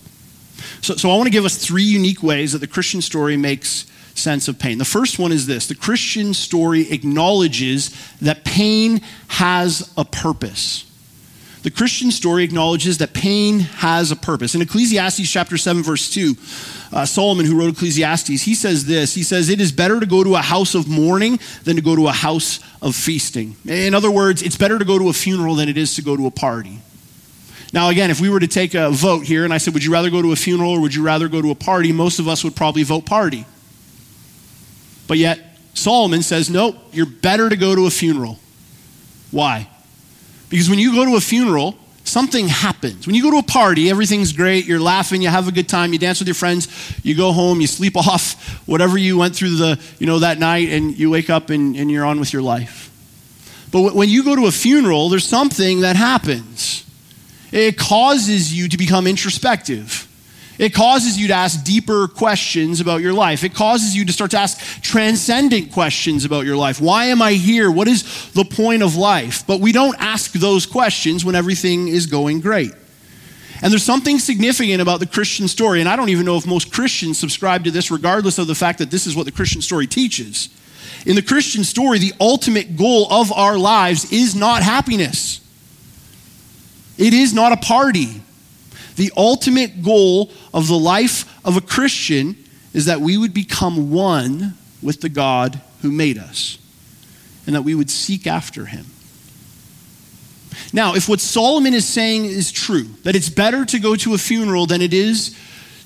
[0.82, 3.86] So, so I want to give us three unique ways that the Christian story makes
[4.13, 4.78] sense of pain.
[4.78, 10.86] The first one is this the Christian story acknowledges that pain has a purpose.
[11.62, 14.56] The Christian story acknowledges that pain has a purpose.
[14.56, 16.36] In Ecclesiastes chapter 7, verse 2,
[16.93, 20.24] uh, Solomon, who wrote Ecclesiastes, he says this He says, It is better to go
[20.24, 23.58] to a house of mourning than to go to a house of feasting.
[23.65, 26.15] In other words, it's better to go to a funeral than it is to go
[26.15, 26.80] to a party.
[27.71, 29.93] Now, again, if we were to take a vote here and I said, Would you
[29.93, 31.91] rather go to a funeral or would you rather go to a party?
[31.91, 33.45] Most of us would probably vote party.
[35.08, 35.39] But yet,
[35.73, 38.39] Solomon says, Nope, you're better to go to a funeral.
[39.32, 39.69] Why?
[40.49, 43.05] Because when you go to a funeral, something happens.
[43.05, 45.93] When you go to a party, everything's great, you're laughing, you have a good time,
[45.93, 46.67] you dance with your friends,
[47.03, 50.69] you go home, you sleep off whatever you went through the, you know, that night,
[50.69, 52.88] and you wake up and, and you're on with your life.
[53.71, 56.88] But when you go to a funeral, there's something that happens.
[57.51, 60.07] It causes you to become introspective.
[60.59, 63.45] It causes you to ask deeper questions about your life.
[63.45, 66.81] It causes you to start to ask transcendent questions about your life.
[66.81, 67.71] Why am I here?
[67.71, 69.47] What is the point of life?
[69.47, 72.73] But we don't ask those questions when everything is going great.
[73.62, 76.71] And there's something significant about the Christian story, and I don't even know if most
[76.73, 79.88] Christians subscribe to this, regardless of the fact that this is what the Christian story
[79.88, 80.49] teaches.
[81.05, 85.39] In the Christian story, the ultimate goal of our lives is not happiness.
[86.99, 88.21] It is not a party.
[88.97, 92.35] The ultimate goal of the life of a Christian
[92.73, 96.57] is that we would become one with the God who made us
[97.47, 98.85] and that we would seek after him.
[100.73, 104.17] Now, if what Solomon is saying is true, that it's better to go to a
[104.17, 105.35] funeral than it is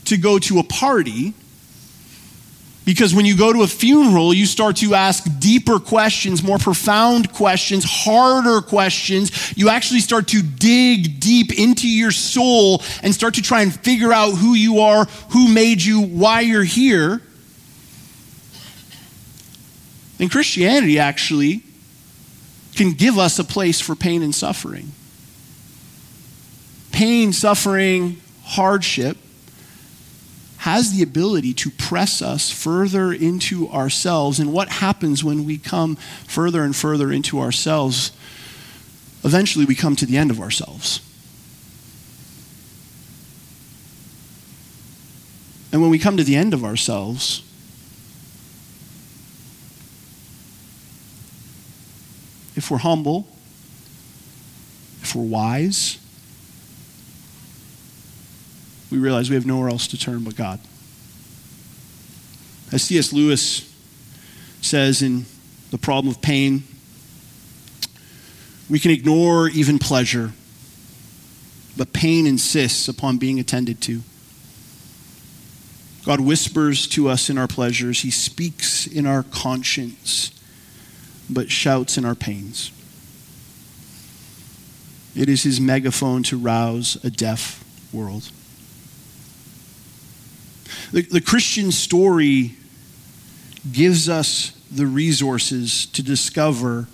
[0.06, 1.34] to go to a party,
[2.86, 7.32] because when you go to a funeral, you start to ask deeper questions, more profound
[7.32, 9.58] questions, harder questions.
[9.58, 14.12] You actually start to dig deep into your soul and start to try and figure
[14.12, 17.22] out who you are, who made you, why you're here.
[20.20, 21.64] And Christianity actually
[22.76, 24.92] can give us a place for pain and suffering.
[26.92, 29.18] Pain, suffering, hardship
[30.64, 34.40] has the ability to press us further into ourselves.
[34.40, 38.14] And what happens when we come further and further into ourselves?
[39.26, 41.02] Eventually, we come to the end of ourselves.
[45.74, 47.44] And when we come to the end of ourselves,
[52.56, 53.28] if we're humble,
[55.02, 55.98] if we're wise,
[58.94, 60.60] we realize we have nowhere else to turn but God.
[62.72, 63.12] As C.S.
[63.12, 63.74] Lewis
[64.62, 65.26] says in
[65.72, 66.64] The Problem of Pain,
[68.70, 70.32] we can ignore even pleasure,
[71.76, 74.02] but pain insists upon being attended to.
[76.06, 80.40] God whispers to us in our pleasures, He speaks in our conscience,
[81.30, 82.72] but shouts in our pains.
[85.16, 88.30] It is His megaphone to rouse a deaf world.
[90.92, 92.56] The, the Christian story
[93.72, 96.88] gives us the resources to discover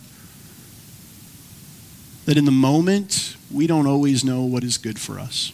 [2.25, 5.51] that in the moment, we don't always know what is good for us.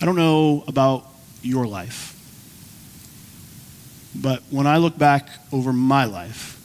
[0.00, 1.06] I don't know about
[1.42, 2.18] your life,
[4.14, 6.60] but when I look back over my life,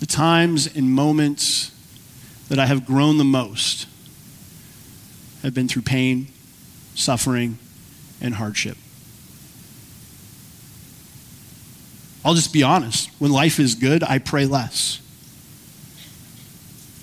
[0.00, 1.72] the times and moments
[2.48, 3.86] that I have grown the most
[5.42, 6.28] have been through pain,
[6.94, 7.58] suffering,
[8.20, 8.76] and hardship.
[12.24, 13.10] I'll just be honest.
[13.18, 15.00] When life is good, I pray less.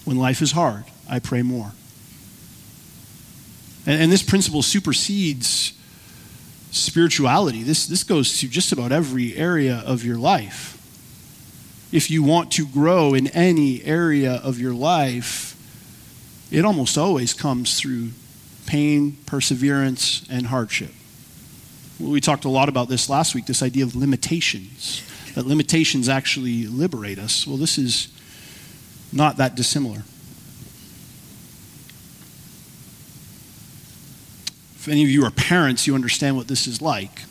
[0.03, 1.71] When life is hard, I pray more.
[3.87, 5.73] And, and this principle supersedes
[6.71, 7.63] spirituality.
[7.63, 10.73] This, this goes to just about every area of your life.
[11.91, 15.53] If you want to grow in any area of your life,
[16.51, 18.09] it almost always comes through
[18.65, 20.91] pain, perseverance, and hardship.
[21.99, 25.01] We talked a lot about this last week this idea of limitations,
[25.35, 27.47] that limitations actually liberate us.
[27.47, 28.09] Well, this is
[29.13, 30.03] not that dissimilar.
[34.75, 37.21] If any of you are parents, you understand what this is like.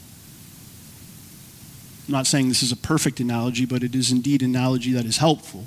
[2.09, 5.05] I'm not saying this is a perfect analogy, but it is indeed an analogy that
[5.05, 5.67] is helpful.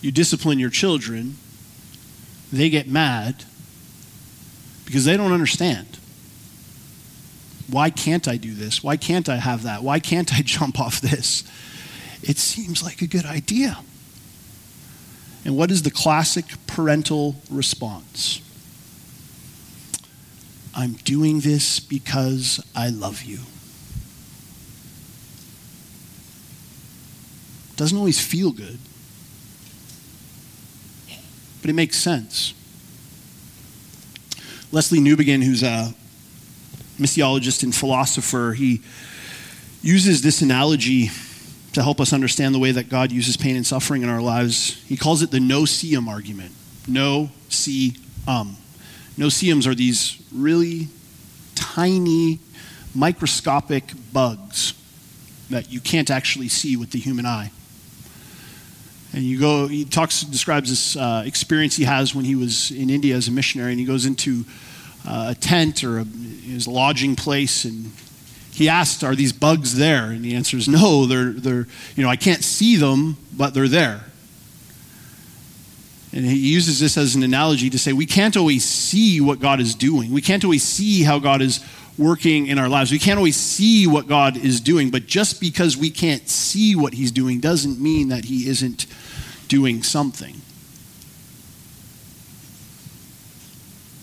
[0.00, 1.36] You discipline your children,
[2.52, 3.44] they get mad,
[4.86, 5.98] because they don't understand.
[7.68, 8.82] Why can't I do this?
[8.82, 9.82] Why can't I have that?
[9.82, 11.44] Why can't I jump off this?
[12.22, 13.78] It seems like a good idea.
[15.44, 18.40] And what is the classic parental response?
[20.74, 23.38] I'm doing this because I love you.
[27.76, 28.78] Doesn't always feel good,
[31.60, 32.54] but it makes sense.
[34.72, 35.94] Lesslie Newbigin, who's a
[36.98, 38.80] missiologist and philosopher, he
[39.82, 41.10] uses this analogy
[41.72, 44.82] to help us understand the way that God uses pain and suffering in our lives.
[44.86, 46.52] He calls it the no-see-um argument.
[46.88, 48.56] No see um.
[49.16, 50.88] No-see-ums are these really
[51.54, 52.38] tiny,
[52.94, 54.74] microscopic bugs
[55.48, 57.50] that you can't actually see with the human eye.
[59.16, 62.90] And you go, he talks, describes this uh, experience he has when he was in
[62.90, 64.44] India as a missionary, and he goes into
[65.08, 67.92] uh, a tent or a, his lodging place, and
[68.52, 72.10] he asked, "Are these bugs there?" And the answer is, "No, they're they're you know
[72.10, 74.04] I can't see them, but they're there."
[76.12, 79.60] And he uses this as an analogy to say we can't always see what God
[79.60, 80.12] is doing.
[80.12, 81.64] We can't always see how God is
[81.98, 82.90] working in our lives.
[82.90, 86.94] We can't always see what God is doing, but just because we can't see what
[86.94, 88.86] He's doing doesn't mean that He isn't
[89.48, 90.40] doing something.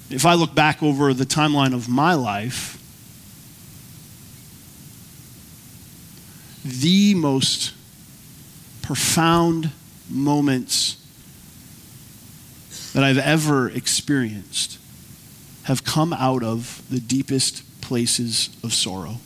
[0.10, 2.80] If I look back over the timeline of my life,
[6.64, 7.74] the most
[8.82, 9.72] profound
[10.10, 10.98] moments
[12.94, 14.78] that I've ever experienced
[15.64, 19.18] have come out of the deepest places of sorrow.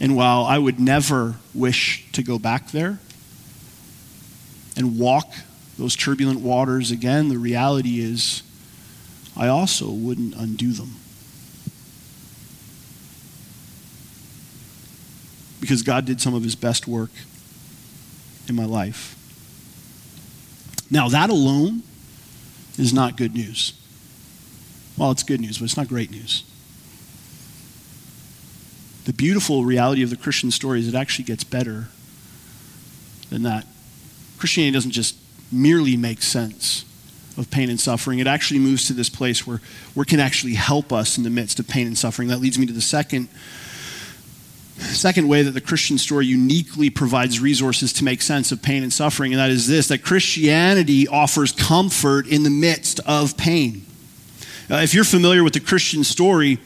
[0.00, 2.98] And while I would never wish to go back there
[4.76, 5.32] and walk
[5.78, 8.42] those turbulent waters again, the reality is
[9.36, 10.96] I also wouldn't undo them.
[15.60, 17.10] Because God did some of his best work
[18.48, 19.16] in my life.
[20.90, 21.84] Now, that alone
[22.76, 23.72] is not good news.
[24.96, 26.44] Well, it's good news, but it's not great news.
[29.04, 31.88] The beautiful reality of the Christian story is it actually gets better
[33.30, 33.66] than that.
[34.38, 35.16] Christianity doesn't just
[35.52, 36.84] merely make sense
[37.36, 38.18] of pain and suffering.
[38.18, 39.60] It actually moves to this place where,
[39.94, 42.28] where it can actually help us in the midst of pain and suffering.
[42.28, 43.28] That leads me to the second,
[44.78, 48.92] second way that the Christian story uniquely provides resources to make sense of pain and
[48.92, 53.84] suffering, and that is this that Christianity offers comfort in the midst of pain.
[54.70, 56.58] Uh, if you're familiar with the Christian story,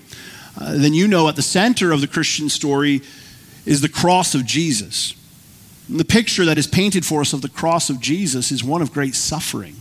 [0.61, 3.03] uh, then you know at the center of the Christian story
[3.67, 5.15] is the cross of Jesus.
[5.89, 8.83] And the picture that is painted for us of the cross of Jesus is one
[8.83, 9.77] of great suffering.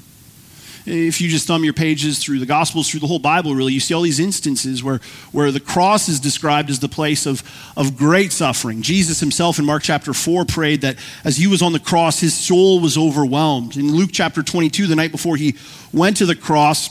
[0.88, 3.82] If you just thumb your pages through the Gospels, through the whole Bible, really, you
[3.82, 5.02] see all these instances where,
[5.34, 7.44] where the cross is described as the place of,
[7.76, 8.82] of great suffering.
[8.82, 10.96] Jesus himself in Mark chapter 4 prayed that
[11.26, 13.76] as he was on the cross, his soul was overwhelmed.
[13.76, 15.56] In Luke chapter 22, the night before he
[15.92, 16.90] went to the cross,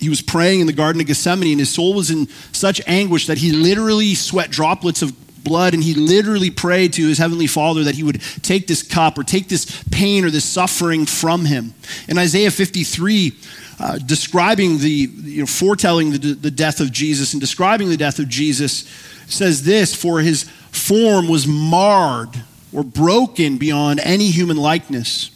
[0.00, 3.26] he was praying in the Garden of Gethsemane, and his soul was in such anguish
[3.26, 7.84] that he literally sweat droplets of blood, and he literally prayed to his heavenly Father
[7.84, 11.74] that he would take this cup or take this pain or this suffering from him.
[12.08, 13.32] In Isaiah 53,
[13.80, 18.18] uh, describing the, you know, foretelling the, the death of Jesus and describing the death
[18.18, 18.88] of Jesus,
[19.26, 22.30] says this For his form was marred
[22.72, 25.30] or broken beyond any human likeness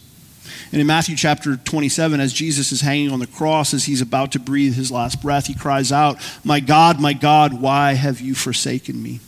[0.73, 4.33] and in Matthew chapter 27, as Jesus is hanging on the cross, as he's about
[4.33, 8.35] to breathe his last breath, he cries out, My God, my God, why have you
[8.35, 9.21] forsaken me?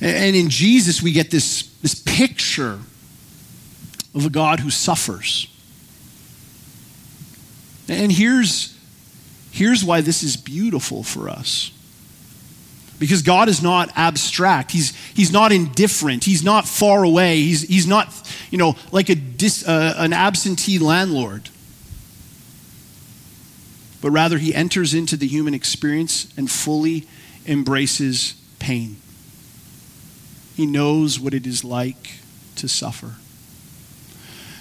[0.00, 2.78] And in Jesus, we get this, this picture
[4.14, 5.48] of a God who suffers.
[7.88, 8.78] And here's,
[9.50, 11.72] here's why this is beautiful for us.
[13.00, 14.70] Because God is not abstract.
[14.70, 16.22] He's, he's not indifferent.
[16.22, 17.38] He's not far away.
[17.38, 18.08] He's, he's not,
[18.50, 21.48] you know, like a dis, uh, an absentee landlord.
[24.00, 27.06] But rather, he enters into the human experience and fully
[27.46, 28.96] embraces pain.
[30.54, 32.20] He knows what it is like
[32.56, 33.14] to suffer.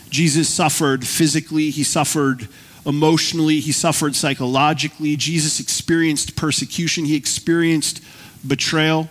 [0.10, 2.48] Jesus suffered physically, he suffered
[2.86, 5.16] emotionally, he suffered psychologically.
[5.16, 8.02] Jesus experienced persecution, he experienced
[8.48, 9.10] betrayal.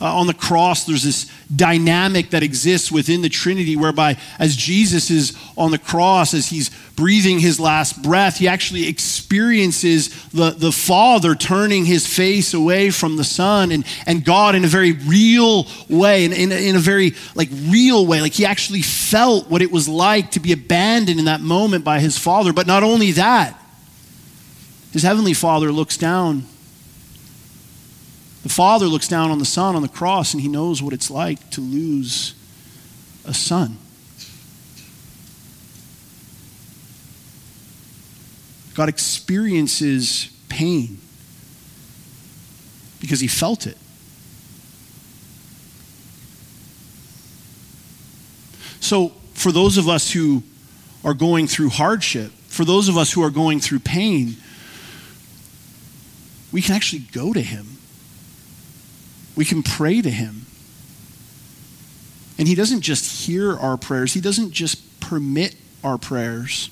[0.00, 5.10] Uh, on the cross, there's this dynamic that exists within the Trinity whereby, as Jesus
[5.10, 10.72] is on the cross, as he's breathing his last breath, he actually experiences the, the
[10.72, 15.66] Father turning his face away from the Son and, and God in a very real
[15.88, 18.20] way, in, in, in a very like real way.
[18.20, 22.00] Like he actually felt what it was like to be abandoned in that moment by
[22.00, 22.52] his Father.
[22.52, 23.58] But not only that,
[24.92, 26.46] his Heavenly Father looks down
[28.44, 31.10] the Father looks down on the Son on the cross and he knows what it's
[31.10, 32.34] like to lose
[33.24, 33.78] a son.
[38.74, 40.98] God experiences pain
[43.00, 43.78] because he felt it.
[48.80, 50.42] So, for those of us who
[51.02, 54.36] are going through hardship, for those of us who are going through pain,
[56.52, 57.73] we can actually go to him
[59.36, 60.46] we can pray to Him.
[62.38, 66.70] And He doesn't just hear our prayers, He doesn't just permit our prayers,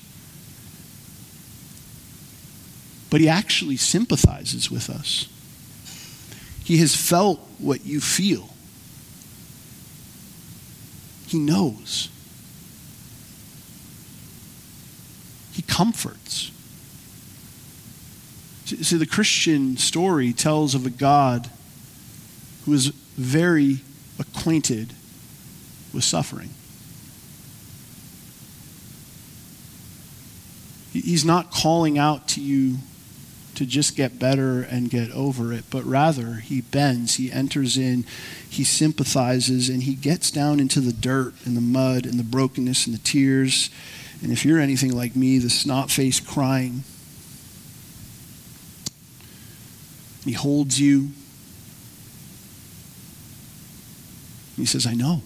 [3.11, 5.29] but He actually sympathizes with us.
[6.65, 8.51] He has felt what you feel,
[11.27, 12.09] He knows.
[15.53, 16.51] He comforts.
[18.65, 21.51] See, the Christian story tells of a God
[22.65, 23.81] who is very
[24.19, 24.95] acquainted
[25.93, 26.51] with suffering.
[30.93, 32.77] He's not calling out to you
[33.55, 38.05] to just get better and get over it, but rather he bends, he enters in,
[38.49, 42.87] he sympathizes, and he gets down into the dirt and the mud and the brokenness
[42.87, 43.71] and the tears.
[44.23, 46.85] And if you're anything like me, the snot face crying,
[50.25, 51.11] he holds you
[54.57, 55.23] He says, I know.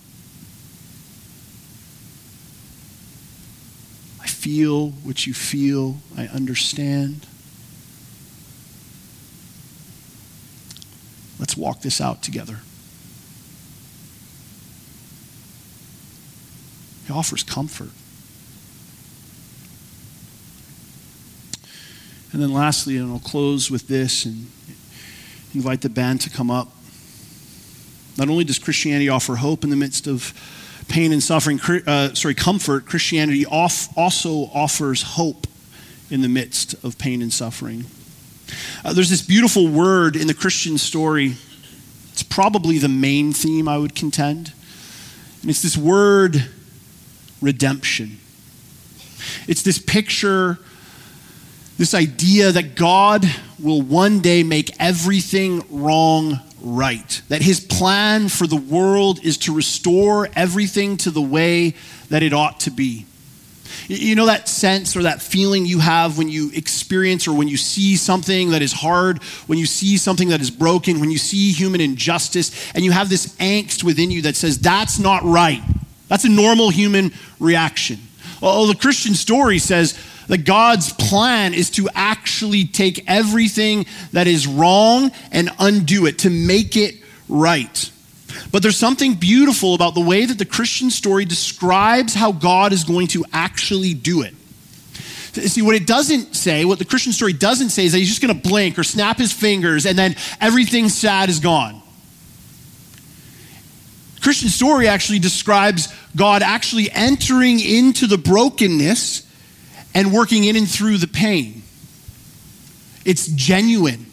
[4.20, 5.96] I feel what you feel.
[6.16, 7.26] I understand.
[11.38, 12.60] Let's walk this out together.
[17.06, 17.90] He offers comfort.
[22.32, 24.50] And then lastly, and I'll close with this and
[25.54, 26.75] invite the band to come up.
[28.16, 30.32] Not only does Christianity offer hope in the midst of
[30.88, 35.46] pain and suffering, uh, sorry, comfort, Christianity off, also offers hope
[36.10, 37.84] in the midst of pain and suffering.
[38.84, 41.34] Uh, there's this beautiful word in the Christian story.
[42.12, 44.52] It's probably the main theme, I would contend.
[45.42, 46.48] And it's this word
[47.42, 48.18] redemption.
[49.48, 50.58] It's this picture,
[51.78, 53.24] this idea that God
[53.58, 57.22] will one day make everything wrong right.
[57.28, 61.74] That his plan for the world is to restore everything to the way
[62.08, 63.06] that it ought to be.
[63.88, 67.56] You know that sense or that feeling you have when you experience or when you
[67.56, 71.52] see something that is hard, when you see something that is broken, when you see
[71.52, 75.62] human injustice, and you have this angst within you that says, that's not right.
[76.08, 77.98] That's a normal human reaction.
[78.40, 79.98] Well, the Christian story says
[80.28, 86.30] that God's plan is to actually take everything that is wrong and undo it, to
[86.30, 86.96] make it
[87.28, 87.90] right.
[88.52, 92.84] But there's something beautiful about the way that the Christian story describes how God is
[92.84, 94.34] going to actually do it.
[95.32, 98.22] See, what it doesn't say, what the Christian story doesn't say, is that he's just
[98.22, 101.82] going to blink or snap his fingers and then everything sad is gone.
[104.22, 109.25] Christian story actually describes God actually entering into the brokenness
[109.96, 111.62] and working in and through the pain.
[113.06, 114.04] It's genuine.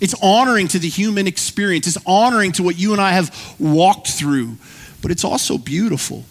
[0.00, 1.88] It's honoring to the human experience.
[1.88, 4.56] It's honoring to what you and I have walked through,
[5.02, 6.24] but it's also beautiful.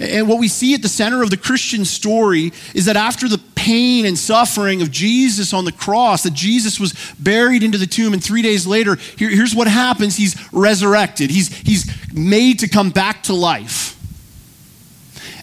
[0.00, 3.40] And what we see at the center of the Christian story is that after the
[3.54, 8.14] pain and suffering of Jesus on the cross, that Jesus was buried into the tomb,
[8.14, 12.88] and three days later, here, here's what happens He's resurrected, he's, he's made to come
[12.88, 13.95] back to life.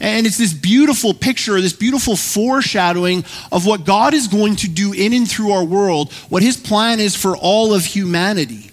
[0.04, 3.24] And it's this beautiful picture, this beautiful foreshadowing
[3.54, 6.99] of what God is going to do in and through our world, what His plan
[6.99, 8.70] is for all of humanity.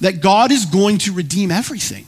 [0.00, 2.06] That God is going to redeem everything.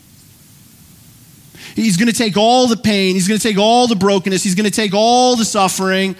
[1.74, 4.54] He's going to take all the pain, He's going to take all the brokenness, He's
[4.54, 6.14] going to take all the suffering,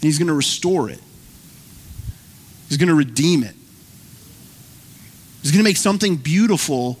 [0.00, 1.00] He's going to restore it.
[2.68, 3.54] He's going to redeem it.
[5.42, 7.00] He's going to make something beautiful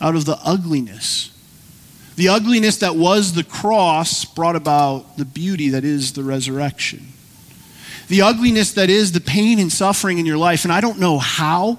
[0.00, 1.32] out of the ugliness
[2.18, 7.06] the ugliness that was the cross brought about the beauty that is the resurrection.
[8.08, 11.18] The ugliness that is the pain and suffering in your life, and I don't know
[11.20, 11.78] how,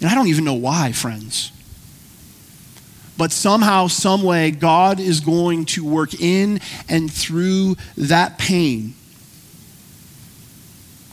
[0.00, 1.50] and I don't even know why, friends.
[3.18, 8.94] But somehow, some way, God is going to work in and through that pain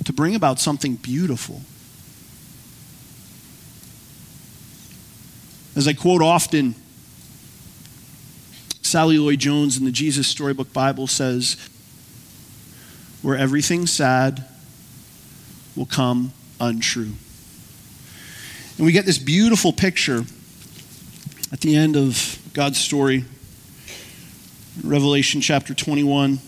[0.05, 1.61] to bring about something beautiful.
[5.75, 6.75] As I quote often,
[8.91, 11.55] Sally Lloyd Jones in the Jesus Storybook Bible says,
[13.21, 14.43] where everything sad
[15.77, 17.13] will come untrue.
[18.75, 20.25] And we get this beautiful picture
[21.53, 23.23] at the end of God's story,
[24.83, 26.39] Revelation chapter 21.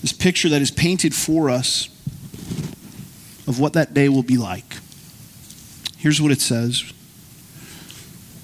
[0.00, 1.88] This picture that is painted for us
[3.46, 4.74] of what that day will be like.
[5.98, 6.92] Here's what it says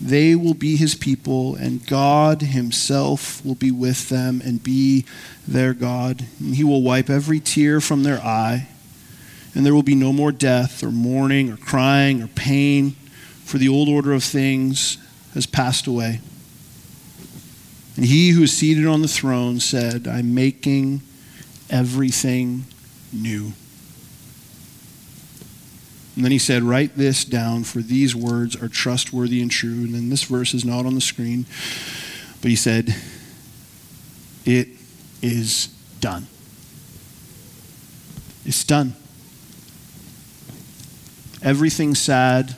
[0.00, 5.04] They will be his people, and God himself will be with them and be
[5.46, 6.24] their God.
[6.38, 8.68] And he will wipe every tear from their eye,
[9.54, 12.92] and there will be no more death, or mourning, or crying, or pain,
[13.44, 14.96] for the old order of things
[15.34, 16.20] has passed away.
[17.96, 21.02] And he who is seated on the throne said, I'm making
[21.68, 22.64] everything
[23.12, 23.52] new.
[26.16, 29.70] And then he said, Write this down, for these words are trustworthy and true.
[29.70, 31.46] And then this verse is not on the screen,
[32.42, 32.94] but he said,
[34.44, 34.68] It
[35.22, 35.68] is
[36.00, 36.26] done.
[38.44, 38.96] It's done.
[41.42, 42.56] Everything sad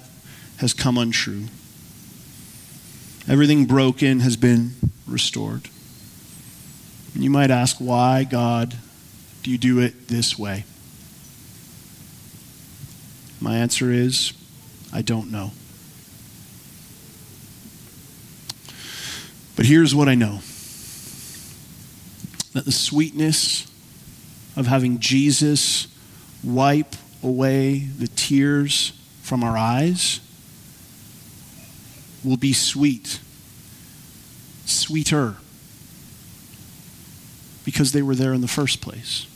[0.58, 1.44] has come untrue.
[3.28, 4.72] Everything broken has been
[5.06, 5.68] restored.
[7.14, 8.74] And You might ask, why, God,
[9.42, 10.64] do you do it this way?
[13.42, 14.32] My answer is,
[14.92, 15.50] I don't know.
[19.56, 20.40] But here's what I know
[22.52, 23.68] that the sweetness
[24.54, 25.88] of having Jesus
[26.44, 30.20] wipe away the tears from our eyes
[32.22, 33.18] will be sweet,
[34.66, 35.34] sweeter,
[37.64, 39.26] because they were there in the first place.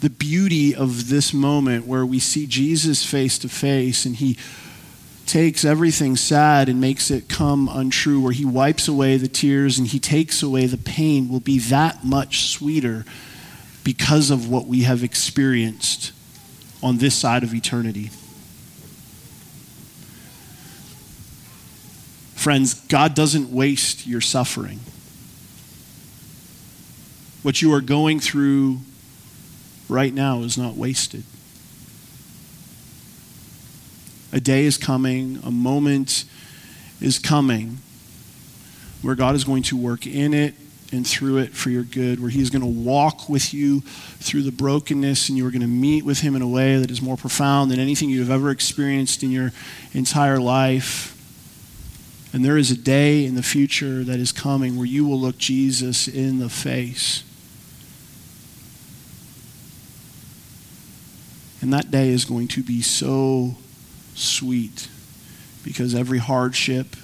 [0.00, 4.36] The beauty of this moment where we see Jesus face to face and he
[5.26, 9.88] takes everything sad and makes it come untrue, where he wipes away the tears and
[9.88, 13.04] he takes away the pain, will be that much sweeter
[13.84, 16.12] because of what we have experienced
[16.82, 18.10] on this side of eternity.
[22.36, 24.80] Friends, God doesn't waste your suffering.
[27.42, 28.78] What you are going through
[29.88, 31.24] right now is not wasted.
[34.32, 36.24] A day is coming, a moment
[37.00, 37.78] is coming
[39.02, 40.54] where God is going to work in it
[40.92, 43.80] and through it for your good, where He's going to walk with you
[44.20, 46.90] through the brokenness and you are going to meet with Him in a way that
[46.90, 49.52] is more profound than anything you have ever experienced in your
[49.92, 51.14] entire life.
[52.32, 55.38] And there is a day in the future that is coming where you will look
[55.38, 57.22] Jesus in the face.
[61.60, 63.56] And that day is going to be so
[64.14, 64.88] sweet
[65.64, 66.96] because every hardship,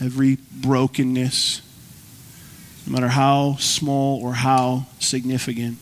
[0.00, 1.62] every brokenness,
[2.86, 5.78] no matter how small or how significant,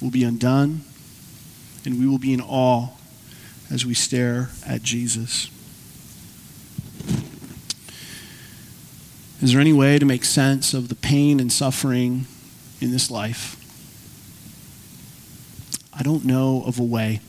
[0.00, 0.82] will be undone,
[1.84, 2.88] and we will be in awe
[3.70, 5.50] as we stare at Jesus.
[9.42, 12.26] Is there any way to make sense of the pain and suffering
[12.80, 13.63] in this life?
[15.96, 17.20] I don't know of a way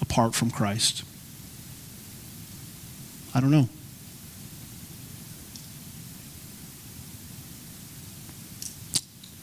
[0.00, 1.02] apart from Christ.
[3.34, 3.68] I don't know.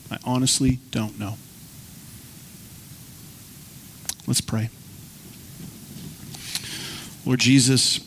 [0.10, 1.36] I honestly don't know.
[4.28, 4.70] Let's pray.
[7.26, 8.00] Lord Jesus,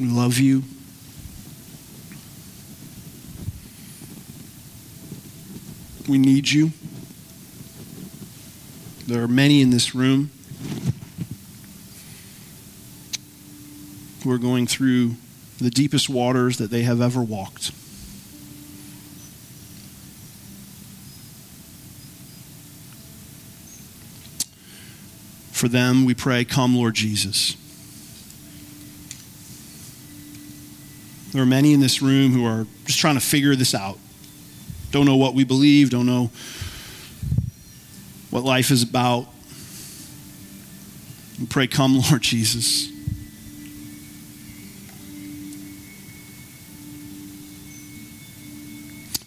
[0.00, 0.64] we love you.
[6.08, 6.72] We need you.
[9.06, 10.30] There are many in this room
[14.22, 15.16] who are going through
[15.58, 17.70] the deepest waters that they have ever walked.
[25.52, 27.56] For them, we pray, Come, Lord Jesus.
[31.32, 33.98] There are many in this room who are just trying to figure this out.
[34.94, 36.30] Don't know what we believe, don't know
[38.30, 39.26] what life is about.
[41.48, 42.88] Pray, Come, Lord Jesus.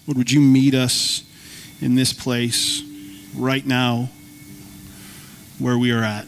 [0.07, 1.25] Lord, would you meet us
[1.81, 2.81] in this place
[3.35, 4.09] right now
[5.59, 6.27] where we are at?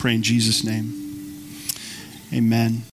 [0.00, 0.92] Pray in Jesus' name.
[2.32, 2.82] Amen.